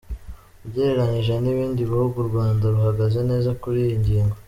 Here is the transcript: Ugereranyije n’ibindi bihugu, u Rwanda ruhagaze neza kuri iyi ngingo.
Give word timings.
Ugereranyije 0.65 1.33
n’ibindi 1.39 1.89
bihugu, 1.91 2.15
u 2.19 2.27
Rwanda 2.29 2.63
ruhagaze 2.73 3.19
neza 3.29 3.49
kuri 3.61 3.79
iyi 3.85 3.97
ngingo. 4.01 4.35